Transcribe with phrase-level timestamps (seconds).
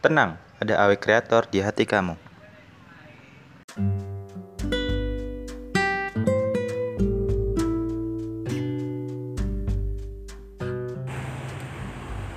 [0.00, 2.16] Tenang, ada AW Kreator di hati kamu.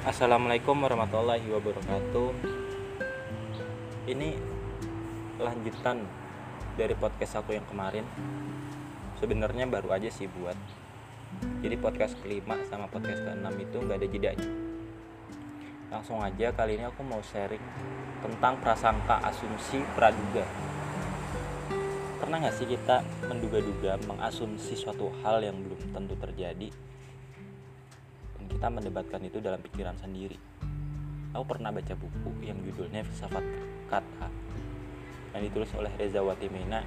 [0.04, 2.36] Assalamualaikum warahmatullahi wabarakatuh.
[4.12, 4.36] Ini
[5.40, 6.04] lanjutan
[6.76, 8.04] dari podcast aku yang kemarin.
[9.24, 10.60] Sebenarnya baru aja sih buat.
[11.64, 14.73] Jadi podcast kelima sama podcast keenam itu nggak ada jedanya.
[15.94, 17.62] Langsung aja kali ini aku mau sharing
[18.26, 20.42] tentang prasangka, asumsi, praduga.
[22.18, 26.74] Pernah nggak sih kita menduga-duga, mengasumsi suatu hal yang belum tentu terjadi,
[28.34, 30.34] dan kita mendebatkan itu dalam pikiran sendiri.
[31.38, 33.46] Aku pernah baca buku yang judulnya Filsafat
[33.86, 34.34] Kata
[35.38, 36.82] yang ditulis oleh Reza Watimena.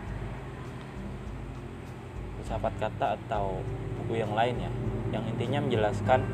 [2.42, 3.62] Filsafat Kata atau
[4.02, 4.70] buku yang lain ya,
[5.14, 6.26] yang intinya menjelaskan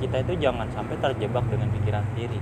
[0.00, 2.40] kita itu jangan sampai terjebak dengan pikiran sendiri,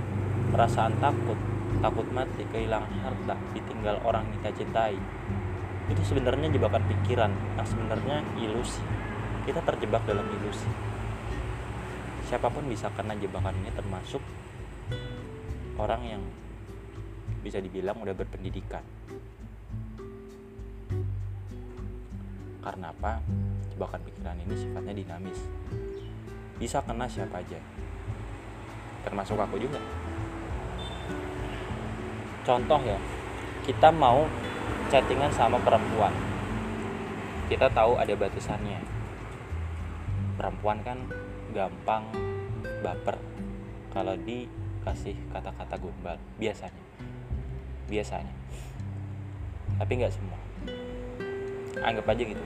[0.55, 1.35] perasaan takut,
[1.83, 4.95] takut mati, kehilangan harta, ditinggal orang yang kita cintai.
[5.91, 8.79] Itu sebenarnya jebakan pikiran yang sebenarnya ilusi.
[9.43, 10.71] Kita terjebak dalam ilusi.
[12.31, 14.23] Siapa pun bisa kena jebakan ini termasuk
[15.75, 16.23] orang yang
[17.43, 18.85] bisa dibilang udah berpendidikan.
[22.63, 23.19] Karena apa?
[23.75, 25.39] Jebakan pikiran ini sifatnya dinamis
[26.59, 27.55] bisa kena siapa aja.
[29.07, 29.79] Termasuk aku juga.
[32.43, 32.99] Contoh ya
[33.63, 34.27] kita mau
[34.91, 36.11] chattingan sama perempuan.
[37.47, 38.83] Kita tahu ada batasannya.
[40.35, 40.99] Perempuan kan
[41.55, 42.05] gampang
[42.83, 43.17] baper
[43.89, 46.83] kalau dikasih kata-kata gombal biasanya.
[47.87, 48.33] Biasanya.
[49.79, 50.39] Tapi nggak semua.
[51.79, 52.43] Anggap aja gitu.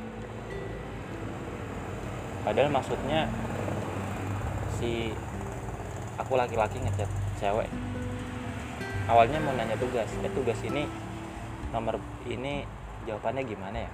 [2.44, 3.32] Padahal maksudnya
[4.78, 5.14] si
[6.18, 7.10] aku laki-laki ngechat
[7.42, 7.70] cewek.
[9.04, 10.88] Awalnya mau nanya tugas eh tugas ini
[11.76, 12.64] nomor ini
[13.04, 13.92] jawabannya gimana ya?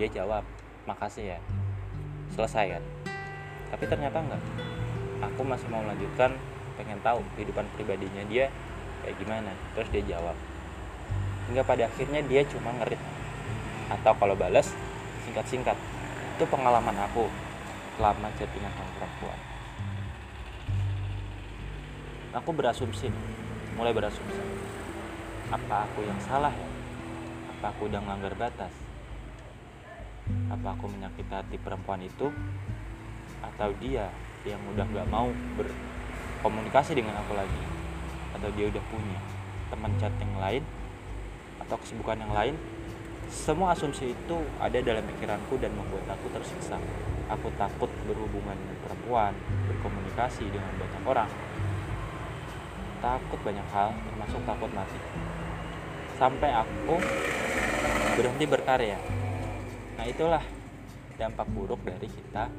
[0.00, 0.44] Dia jawab
[0.88, 1.38] makasih ya
[2.32, 2.84] selesai kan?
[3.74, 4.42] Tapi ternyata enggak.
[5.18, 6.32] Aku masih mau melanjutkan
[6.78, 8.48] pengen tahu kehidupan pribadinya dia
[9.04, 9.52] kayak gimana.
[9.76, 10.36] Terus dia jawab
[11.48, 13.00] hingga pada akhirnya dia cuma ngerit
[13.88, 14.72] atau kalau balas
[15.28, 15.76] singkat-singkat.
[16.38, 17.26] Itu pengalaman aku
[17.98, 19.47] selama chattingan sama perempuan
[22.32, 23.08] aku berasumsi
[23.78, 24.42] mulai berasumsi.
[25.54, 26.68] Apa aku yang salah ya?
[27.54, 28.74] Apa aku udah melanggar batas?
[30.50, 32.28] Apa aku menyakiti hati perempuan itu?
[33.38, 34.10] Atau dia
[34.42, 37.62] yang udah nggak mau berkomunikasi dengan aku lagi?
[38.34, 39.20] Atau dia udah punya
[39.70, 40.62] teman chat yang lain?
[41.62, 42.58] Atau kesibukan yang lain?
[43.30, 46.82] Semua asumsi itu ada dalam pikiranku dan membuat aku tersiksa.
[47.30, 49.32] Aku takut berhubungan dengan perempuan
[49.70, 51.30] berkomunikasi dengan banyak orang
[52.98, 54.98] takut banyak hal termasuk takut mati.
[56.18, 56.98] Sampai aku
[58.18, 58.98] berhenti berkarya.
[59.98, 60.42] Nah itulah
[61.18, 62.50] dampak buruk dari kita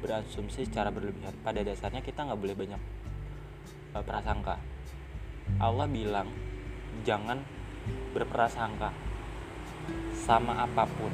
[0.00, 1.32] berasumsi secara berlebihan.
[1.40, 2.80] Pada dasarnya kita nggak boleh banyak
[3.96, 4.56] uh, prasangka.
[5.60, 6.28] Allah bilang
[7.06, 7.40] jangan
[8.12, 8.90] berprasangka
[10.12, 11.12] sama apa pun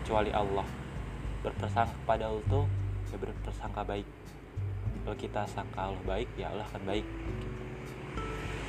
[0.00, 0.64] kecuali Allah.
[1.44, 2.62] Berprasangka kepada Allah itu
[3.12, 4.15] ya berprasangka baik
[5.06, 7.06] kalau kita sangka Allah baik ya Allah akan baik.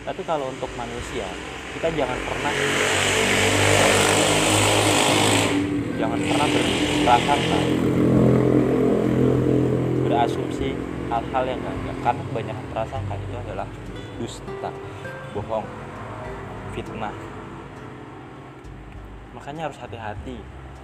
[0.06, 1.26] Tapi kalau untuk manusia
[1.74, 2.54] kita jangan pernah
[5.98, 7.60] jangan pernah berprasangka
[10.06, 10.78] berasumsi
[11.10, 13.68] hal-hal yang enggak karena kebanyakan prasangka itu adalah
[14.22, 14.72] dusta
[15.34, 15.66] bohong
[16.78, 17.18] fitnah.
[19.34, 20.38] Makanya harus hati-hati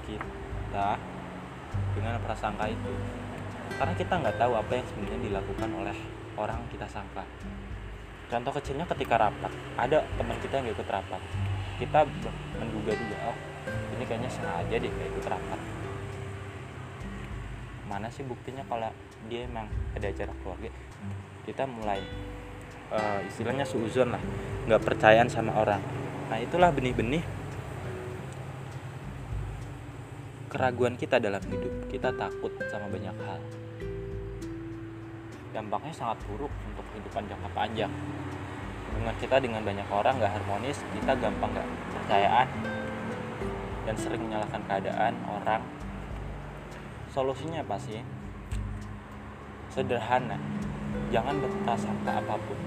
[0.09, 0.97] kita
[1.94, 2.94] dengan prasangka itu
[3.78, 5.97] karena kita nggak tahu apa yang sebenarnya dilakukan oleh
[6.38, 7.25] orang kita sangka.
[8.29, 11.22] Contoh kecilnya ketika rapat ada teman kita yang ikut rapat.
[11.78, 12.06] Kita
[12.57, 13.38] menduga-duga oh
[13.97, 15.59] ini kayaknya sengaja deh kayak ikut rapat.
[17.89, 18.89] Mana sih buktinya kalau
[19.29, 20.69] dia emang ada acara keluarga?
[21.44, 22.01] Kita mulai
[22.94, 24.21] uh, istilahnya suuzon lah
[24.69, 25.81] nggak percayaan sama orang.
[26.30, 27.21] Nah itulah benih-benih
[30.50, 31.89] keraguan kita dalam hidup.
[31.89, 33.42] Kita takut sama banyak hal
[35.53, 37.94] dampaknya sangat buruk untuk kehidupan jangka panjang.
[38.89, 42.47] Hubungan kita dengan banyak orang nggak harmonis kita gampang nggak percayaan
[43.85, 45.61] dan sering menyalahkan keadaan orang.
[47.13, 48.01] Solusinya apa sih?
[49.69, 50.41] Sederhana
[51.13, 52.59] jangan berprasangka apa pun.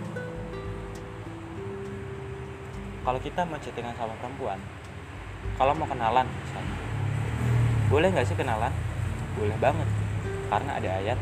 [3.07, 4.59] Kalau kita mau chattingan sama perempuan
[5.55, 6.75] kalau mau kenalan misalnya
[7.87, 8.75] boleh nggak sih kenalan?
[9.39, 9.87] Boleh banget
[10.51, 11.19] karena ada ayat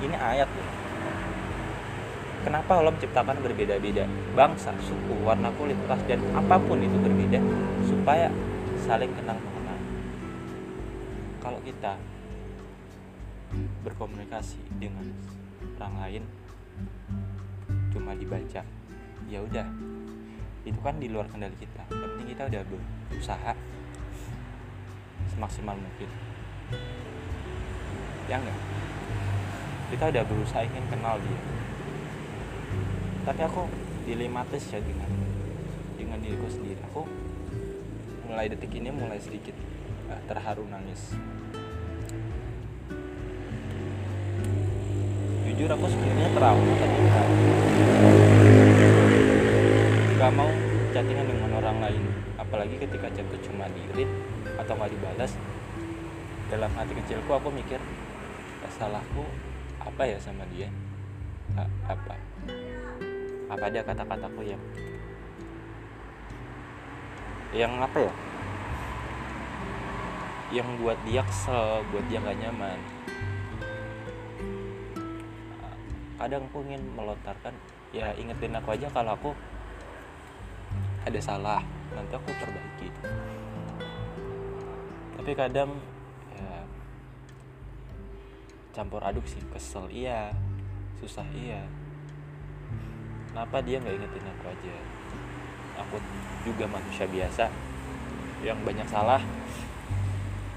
[0.00, 0.68] ini ayat loh.
[2.40, 4.08] Kenapa Allah menciptakan berbeda-beda?
[4.32, 7.36] Bangsa suku warna kulit ras dan apa pun itu berbeda
[7.84, 8.32] supaya
[8.80, 9.78] saling kenal mengenal.
[11.44, 12.00] Kalau kita
[13.84, 15.04] berkomunikasi dengan
[15.76, 16.22] orang lain
[17.92, 18.64] cuma dibaca
[19.28, 19.68] ya udah.
[20.64, 21.92] Itu kan di luar kendali kita.
[21.92, 22.62] Penting kita udah
[23.12, 23.52] berusaha
[25.36, 26.08] semaksimal mungkin.
[28.32, 28.56] Ya enggak
[29.90, 31.40] kita udah berusaha ingin kenal dia.
[33.26, 33.66] Tapi aku
[34.06, 35.10] dilematis ya dengan
[35.98, 36.78] dengan diriku sendiri.
[36.94, 37.10] Aku
[38.30, 39.52] mulai detik ini mulai sedikit
[40.06, 41.18] uh, terharu nangis.
[45.50, 47.22] Jujur aku sebenarnya trauma ketika
[50.14, 50.50] gak mau
[50.94, 52.02] chattingan dengan orang lain.
[52.38, 54.10] Apalagi ketika chat itu cuma di read
[54.54, 55.34] atau nggak dibalas
[56.50, 57.78] dalam hati kecilku aku mikir
[58.74, 59.26] salahku
[60.00, 60.64] apa ya sama dia?
[61.84, 62.16] Apa?
[63.52, 64.62] Apa ada kata-kataku yang
[67.52, 68.12] yang apa ya?
[70.56, 72.80] Yang buat dia kesel buat dia gak nyaman.
[76.16, 77.52] Kadang aku ingin melontarkan
[77.92, 79.36] ya ingetin aku aja kalau aku
[81.04, 81.60] ada salah
[81.92, 82.88] nanti aku perbaiki.
[85.20, 85.76] Tapi kadang
[88.70, 90.30] campur aduk sih kesel iya
[91.00, 91.64] susah iya.
[93.30, 94.74] Kenapa dia nggak ingetin aku aja?
[95.86, 95.96] Aku
[96.44, 97.48] juga manusia biasa
[98.40, 99.20] yang banyak salah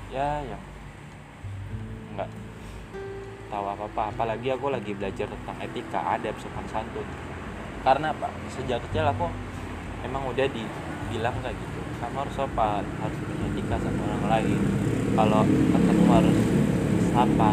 [0.08, 0.62] ya yang
[2.16, 2.30] nggak
[3.52, 7.08] tahu apa apa apalagi aku lagi belajar tentang etika adab sopan santun.
[7.82, 8.30] Karena apa?
[8.52, 9.32] Sejak kecil aku
[10.04, 14.60] emang udah dibilang kayak gitu kamu harus sopan harus punya etika sama orang lain.
[15.14, 16.38] Kalau ketemu harus
[17.14, 17.50] sapa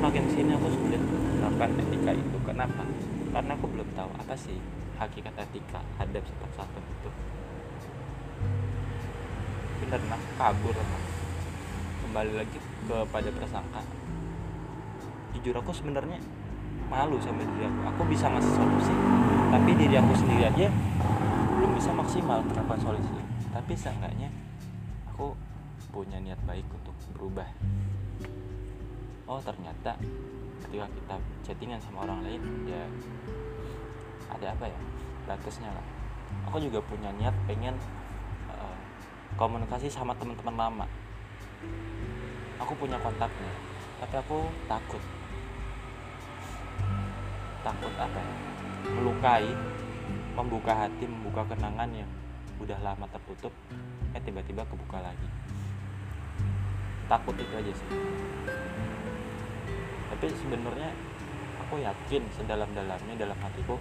[0.00, 2.36] semakin sini aku sulit menerapkan etika itu.
[2.40, 2.88] Kenapa?
[3.36, 4.56] Karena aku belum tahu apa sih
[4.96, 7.10] hakikat etika adab sopan santun itu.
[9.84, 11.04] Bener nah kabur nah.
[12.00, 12.56] kembali lagi
[12.88, 13.84] kepada prasangka.
[15.36, 16.16] Jujur aku sebenarnya
[16.88, 17.80] malu sama diri aku.
[17.92, 18.94] Aku bisa ngasih solusi
[19.52, 20.72] tapi diri aku sendiri aja
[21.60, 23.20] belum bisa maksimal menerapkan solusi.
[23.52, 24.32] Tapi seenggaknya
[25.12, 25.36] aku
[25.92, 27.44] punya niat baik untuk berubah
[29.30, 29.94] oh ternyata
[30.66, 31.14] ketika kita
[31.46, 32.82] chattingan sama orang lain ya
[34.26, 34.80] ada apa ya?
[35.30, 35.86] Batasnya lah.
[36.50, 37.78] Aku juga punya niat pengen
[38.50, 38.74] uh,
[39.38, 40.86] komunikasi sama teman-teman lama.
[42.58, 43.54] Aku punya kontaknya
[44.02, 45.02] tapi aku takut.
[47.62, 48.34] Takut apa ya?
[48.98, 49.46] Melukai
[50.34, 52.10] membuka hati membuka kenangan yang
[52.58, 53.54] udah lama tertutup
[54.10, 55.28] eh tiba-tiba kebuka lagi.
[57.06, 57.90] Takut itu aja sih
[60.20, 60.92] tapi sebenarnya
[61.64, 63.80] aku yakin sedalam-dalamnya dalam hatiku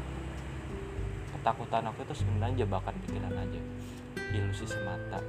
[1.36, 3.62] ketakutan aku itu sebenarnya jebakan pikiran aja.
[4.32, 5.20] Ilusi semata.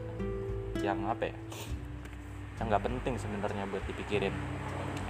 [0.78, 1.36] Yang apa ya?
[2.62, 4.30] Yang nggak penting sebenarnya buat dipikirin.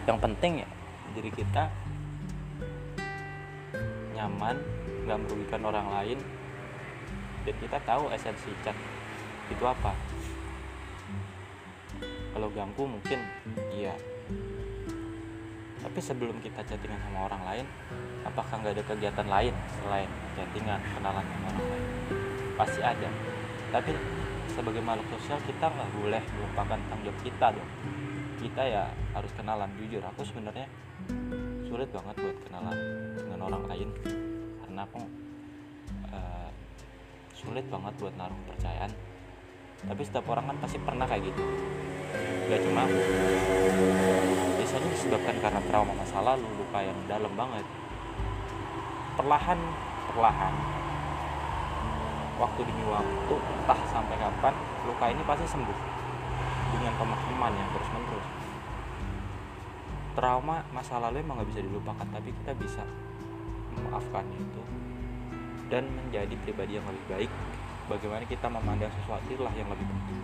[0.08, 0.68] Yang penting ya
[1.12, 1.68] diri kita
[4.16, 4.56] nyaman
[5.04, 6.18] nggak merugikan orang lain
[7.44, 8.76] dan kita tahu esensi chat
[9.52, 9.92] itu apa.
[12.32, 13.20] Kalau ganggu mungkin
[13.76, 13.92] iya
[15.90, 17.66] tapi sebelum kita chattingan sama orang lain
[18.22, 19.50] apakah nggak ada kegiatan lain
[19.82, 20.06] selain
[20.38, 21.84] chattingan kenalan sama orang lain?
[22.54, 23.10] Pasti ada.
[23.74, 23.90] Tapi
[24.54, 27.70] sebagai makhluk sosial kita nggak boleh melupakan tanggung jawab kita dong.
[28.38, 28.86] Kita ya
[29.18, 29.98] harus kenalan jujur.
[30.14, 30.70] Aku sebenarnya
[31.66, 32.76] sulit banget buat kenalan
[33.18, 33.88] dengan orang lain.
[34.62, 35.02] Karena aku
[36.06, 36.48] uh,
[37.34, 38.94] sulit banget buat naruh kepercayaan
[39.80, 41.42] tapi setiap orang kan pasti pernah kayak gitu.
[42.46, 42.84] Gak cuma
[44.70, 47.66] biasanya disebabkan karena trauma masa lalu luka yang dalam banget.
[49.18, 49.58] Perlahan
[50.06, 50.54] perlahan.
[52.38, 54.54] Waktu demi waktu entah sampai kapan
[54.86, 55.78] luka ini pasti sembuh.
[56.70, 58.26] Dengan pemahaman yang terus menerus
[60.14, 62.86] trauma masa lalu emang gak bisa dilupakan tapi kita bisa
[63.74, 64.62] memaafkan itu.
[65.66, 67.30] Dan menjadi pribadi yang lebih baik.
[67.90, 70.22] Bagaimana kita memandang sesuatu lah yang lebih penting.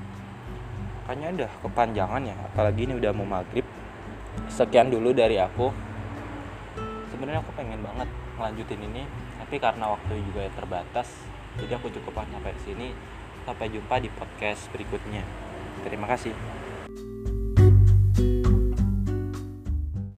[1.03, 3.67] Makanya udah kepanjangan ya apalagi ini udah mau maghrib
[4.50, 5.71] sekian dulu dari aku.
[7.12, 9.03] Sebenarnya aku pengen banget ngelanjutin ini
[9.41, 11.07] tapi karena waktu juga terbatas
[11.57, 12.88] jadi aku cukup sampai sini.
[13.47, 15.23] Sampai jumpa di podcast berikutnya.
[15.87, 16.35] Terima kasih